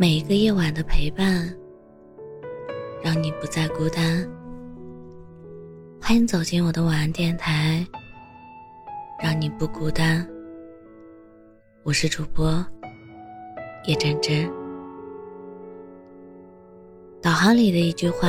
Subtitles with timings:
[0.00, 1.52] 每一个夜晚的陪伴，
[3.02, 4.24] 让你不再孤单。
[6.00, 7.84] 欢迎走进我的晚安电台，
[9.20, 10.24] 让你不孤单。
[11.82, 12.64] 我是主播
[13.86, 14.48] 叶真真。
[17.20, 18.28] 导航里的一句话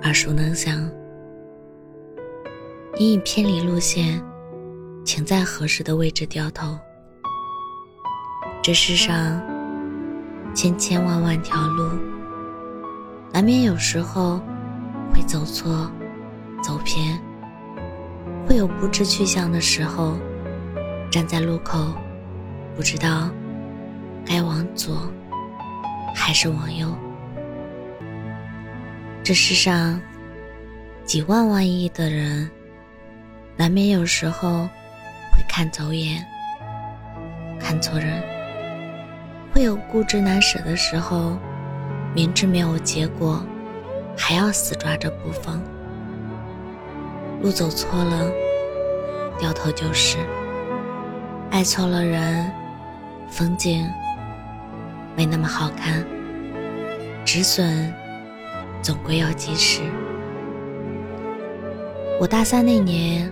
[0.00, 0.90] 耳熟能详：
[2.98, 4.18] 你已偏离路线，
[5.04, 6.74] 请在合适的位置掉头。
[8.62, 9.42] 这世上
[10.58, 11.88] 千千万万条路，
[13.32, 14.40] 难免有时候
[15.14, 15.88] 会走错、
[16.64, 17.16] 走偏，
[18.44, 20.18] 会有不知去向的时候，
[21.12, 21.94] 站在路口，
[22.74, 23.30] 不知道
[24.26, 25.08] 该往左
[26.12, 26.92] 还是往右。
[29.22, 30.00] 这世上
[31.04, 32.50] 几万万亿的人，
[33.56, 34.68] 难免有时候
[35.32, 36.20] 会看走眼、
[37.60, 38.37] 看错人。
[39.58, 41.36] 会有固执难舍的时候，
[42.14, 43.44] 明知没有结果，
[44.16, 45.60] 还要死抓着不放。
[47.42, 48.30] 路走错了，
[49.36, 50.16] 掉头就是；
[51.50, 52.48] 爱错了人，
[53.28, 53.84] 风景
[55.16, 56.06] 没那么好看。
[57.24, 57.92] 止损
[58.80, 59.82] 总归要及时。
[62.20, 63.28] 我大三那年，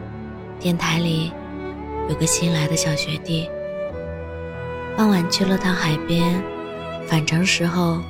[0.58, 1.32] 电台里
[2.08, 3.48] 有个新来的小学弟。
[4.97, 6.42] 傍晚去了趟海边，
[7.06, 8.00] 返程时候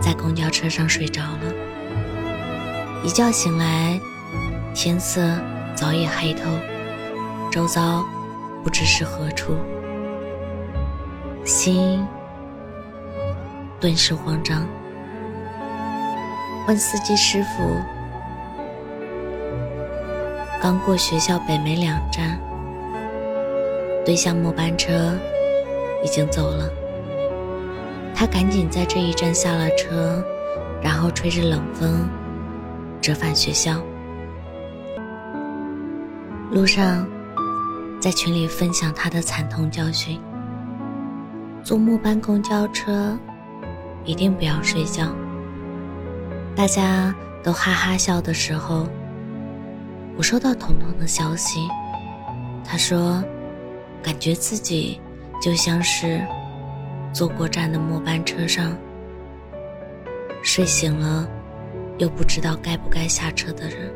[0.00, 1.54] 在公交车上睡着了。
[3.04, 4.00] 一觉醒来，
[4.74, 5.22] 天色
[5.76, 6.50] 早已黑透，
[7.48, 8.04] 周遭
[8.64, 9.54] 不知是何处，
[11.44, 12.04] 心
[13.78, 14.66] 顿时慌张。
[16.66, 17.80] 问司机师傅
[20.60, 22.36] ：“刚过学校北门两站，
[24.04, 25.16] 对向末班车。”
[26.04, 26.70] 已经走了，
[28.14, 30.24] 他赶紧在这一站下了车，
[30.82, 32.08] 然后吹着冷风
[33.00, 33.82] 折返学校。
[36.52, 37.06] 路上，
[38.00, 40.20] 在群里分享他的惨痛教训：
[41.62, 43.18] 坐末班公交车
[44.04, 45.08] 一定不要睡觉。
[46.54, 48.86] 大家都哈哈笑的时候，
[50.16, 51.68] 我收到彤彤的消息，
[52.64, 53.22] 他说，
[54.02, 55.00] 感觉自己。
[55.40, 56.20] 就像是
[57.12, 58.76] 坐过站的末班车上，
[60.42, 61.28] 睡醒了
[61.98, 63.94] 又不知道该不该下车的人。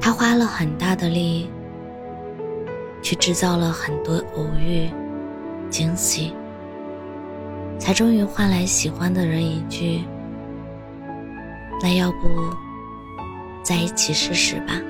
[0.00, 1.50] 他花了很大的力，
[3.02, 4.88] 去制造了很多偶遇、
[5.68, 6.32] 惊喜，
[7.78, 10.02] 才终于换来喜欢的人一句
[11.82, 12.28] ：“那要不
[13.62, 14.80] 在一起试试吧？”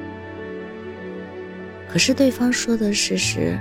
[1.91, 3.59] 可是对方说的事实。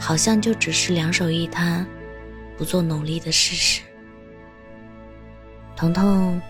[0.00, 1.86] 好像就只是两手一摊，
[2.56, 3.82] 不做努力的事实。
[5.76, 6.40] 彤彤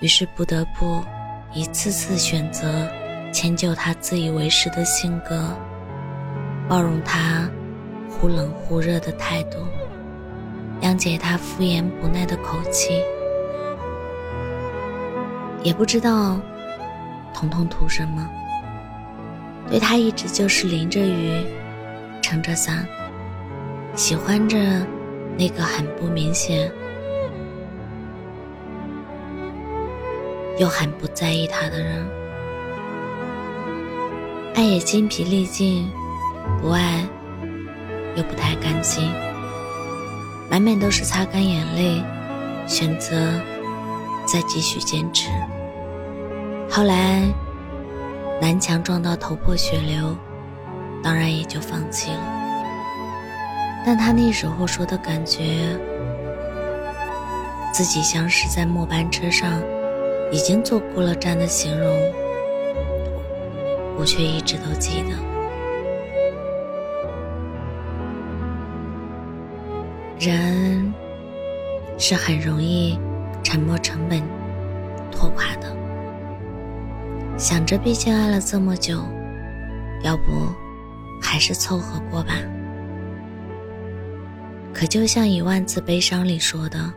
[0.00, 1.04] 于是不得不
[1.52, 2.90] 一次次选择
[3.32, 5.54] 迁就他自以为是的性格，
[6.68, 7.48] 包容他
[8.08, 9.58] 忽冷忽热的态度，
[10.80, 13.02] 谅解他敷衍不耐的口气。
[15.62, 16.40] 也不知道
[17.34, 18.28] 彤彤图什么，
[19.68, 21.44] 对他一直就是淋着雨。
[22.30, 22.86] 撑着伞，
[23.96, 24.56] 喜欢着
[25.36, 26.70] 那个很不明显
[30.56, 32.08] 又很不在意他的人，
[34.54, 35.90] 爱也精疲力尽，
[36.62, 37.04] 不爱
[38.14, 39.10] 又不太甘心，
[40.48, 42.00] 满满都是擦干眼泪，
[42.64, 43.16] 选择
[44.24, 45.28] 再继续坚持。
[46.70, 47.24] 后来，
[48.40, 50.16] 南墙撞到头破血流。
[51.02, 52.20] 当然也就放弃了。
[53.84, 55.78] 但他那时候说的感觉，
[57.72, 59.50] 自己像是在末班车上
[60.30, 61.88] 已经坐过了站的形容，
[63.96, 65.08] 我却一直都记得。
[70.18, 70.92] 人
[71.96, 72.98] 是很容易
[73.42, 74.22] 沉没成本
[75.10, 75.74] 拖垮的。
[77.38, 79.02] 想着毕竟爱了这么久，
[80.02, 80.22] 要不。
[81.20, 82.34] 还是凑合过吧。
[84.72, 86.92] 可就像《一万次悲伤》里说的，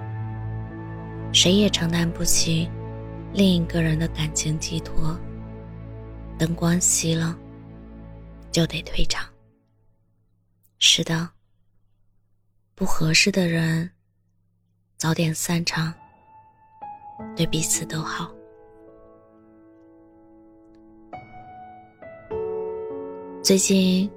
[1.34, 2.70] 谁也承担不起
[3.34, 5.20] 另一个人的感情寄托。
[6.38, 7.38] 灯光熄了，
[8.52, 9.28] 就得退场。
[10.80, 11.30] 是的，
[12.76, 13.90] 不合适的人，
[14.98, 15.94] 早点散场，
[17.36, 18.32] 对彼此都好。
[23.44, 24.10] 最近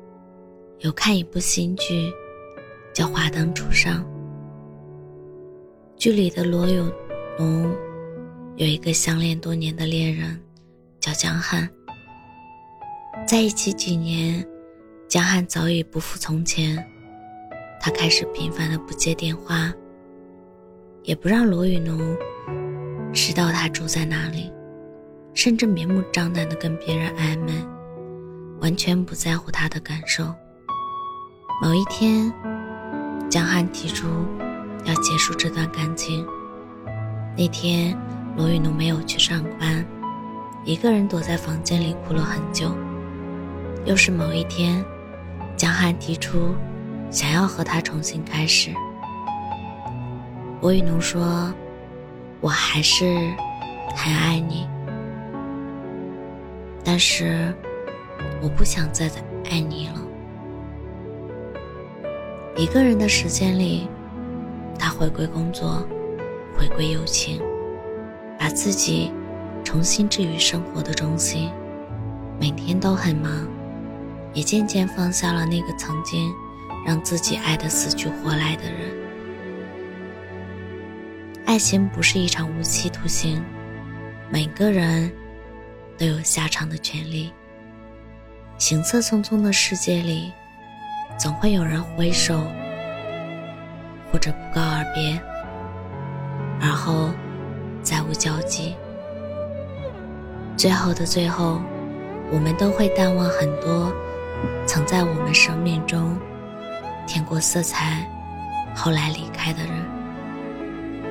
[0.78, 2.12] 有看一部新剧，
[2.94, 4.05] 叫《华灯初上》，
[5.96, 6.84] 剧里的罗有
[7.37, 7.75] 龙
[8.55, 10.40] 有一个相恋多年的恋人，
[11.00, 11.69] 叫江汉。
[13.26, 14.46] 在一起几年，
[15.08, 16.79] 江汉早已不复从前，
[17.81, 19.75] 他开始频繁的不接电话，
[21.02, 22.17] 也不让罗雨农
[23.12, 24.52] 知道他住在哪里，
[25.34, 27.52] 甚至明目张胆的跟别人暧昧，
[28.61, 30.25] 完全不在乎他的感受。
[31.62, 32.32] 某一天，
[33.31, 34.06] 江汉提出。
[34.87, 36.25] 要结束这段感情。
[37.37, 37.99] 那天，
[38.37, 39.85] 罗雨农没有去上班，
[40.64, 42.70] 一个人躲在房间里哭了很久。
[43.85, 44.81] 又是某一天，
[45.56, 46.55] 江汉提出
[47.11, 48.70] 想要和他重新开始。
[50.61, 51.53] 罗雨农说
[52.41, 53.05] ：“我还是
[53.97, 54.69] 很爱你，
[56.85, 57.53] 但是
[58.43, 59.11] 我不想再
[59.50, 60.00] 爱你了。”
[62.56, 63.88] 一个人的时间里。
[64.78, 65.88] 他回归工作，
[66.55, 67.40] 回归友情，
[68.38, 69.11] 把自己
[69.64, 71.50] 重新置于生活的中心。
[72.38, 73.49] 每天都很忙，
[74.34, 76.31] 也渐渐放下了那个曾经
[76.87, 78.93] 让自己爱得死去活来的人。
[81.46, 83.43] 爱情不是一场无期徒刑，
[84.29, 85.11] 每个人
[85.96, 87.32] 都有下场的权利。
[88.58, 90.32] 行色匆匆的世界里，
[91.19, 92.41] 总会有人挥手。
[94.12, 95.20] 或者不告而别，
[96.62, 97.11] 而后
[97.82, 98.75] 再无交集。
[100.56, 101.61] 最后的最后，
[102.31, 103.93] 我们都会淡忘很多
[104.64, 106.17] 曾在我们生命中
[107.06, 108.08] 添过色彩、
[108.75, 109.73] 后来离开的人。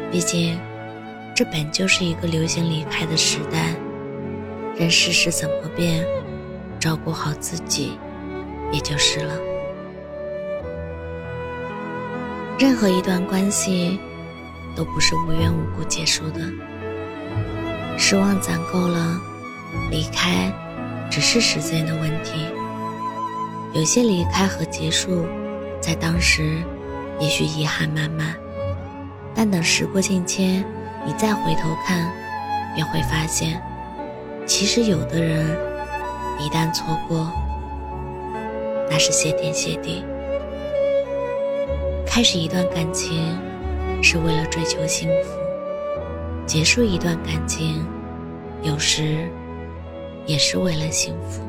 [0.10, 0.58] 毕竟，
[1.36, 3.76] 这本就是一个流行离开的时代。
[4.76, 6.04] 任世事怎么变，
[6.86, 7.98] 照顾好自己，
[8.72, 9.34] 也就是了。
[12.60, 14.00] 任何一段关系
[14.76, 16.42] 都不是无缘无故结束的，
[17.98, 19.20] 失望攒够了，
[19.90, 20.54] 离开
[21.10, 22.46] 只是时间的问题。
[23.74, 25.26] 有些离开和结束，
[25.82, 26.62] 在当时
[27.20, 28.36] 也许遗憾满满，
[29.34, 30.64] 但等时过境迁，
[31.04, 32.14] 你再回头看，
[32.76, 33.60] 便会发现，
[34.46, 35.58] 其实有的人
[36.40, 37.32] 一旦错过，
[38.90, 40.04] 那是谢天谢地。
[42.06, 43.38] 开始一段感情
[44.02, 45.32] 是为了追求幸福，
[46.46, 47.86] 结束一段感情
[48.62, 49.30] 有时
[50.26, 51.42] 也是为了幸福，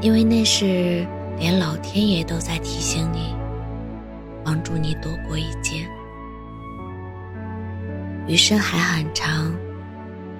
[0.00, 1.06] 因为那是
[1.38, 3.34] 连老天爷都在提醒你，
[4.44, 5.86] 帮助你躲过一劫。
[8.26, 9.52] 余生还很长，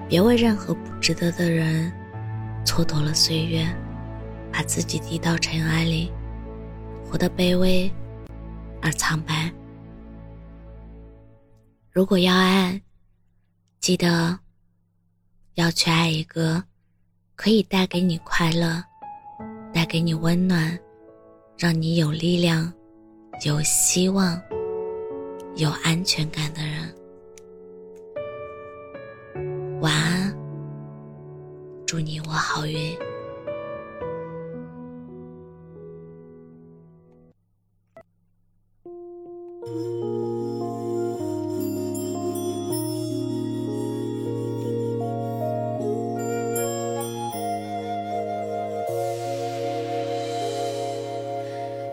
[0.07, 1.91] 别为任何不值得的人
[2.69, 3.67] 蹉跎了岁月，
[4.53, 6.11] 把自己低到尘埃里，
[7.03, 7.91] 活得卑微。
[8.79, 9.51] 而苍白。
[11.91, 12.79] 如果要爱，
[13.79, 14.37] 记得
[15.55, 16.63] 要去爱一个
[17.35, 18.81] 可以带给你快乐、
[19.73, 20.79] 带给你温暖、
[21.57, 22.71] 让你有力量、
[23.43, 24.39] 有希望、
[25.55, 26.95] 有安全感的人。
[29.81, 30.28] 晚安，
[31.89, 32.75] 祝你我好运。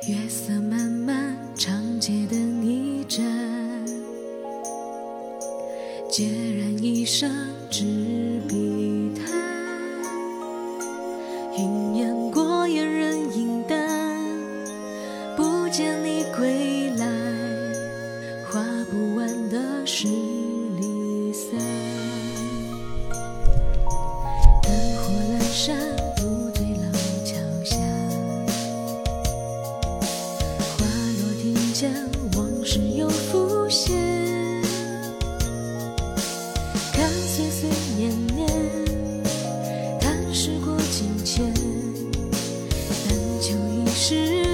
[0.06, 3.24] 月色漫漫，长街灯一盏，
[6.10, 7.30] 孑然一身
[7.70, 9.35] 执笔谈。
[44.08, 44.45] 是。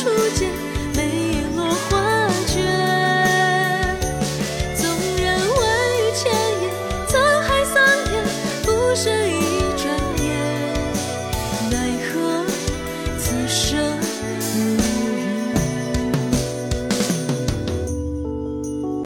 [0.00, 0.69] 初见，